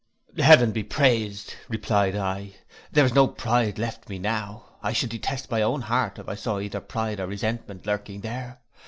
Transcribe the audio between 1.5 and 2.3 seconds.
replied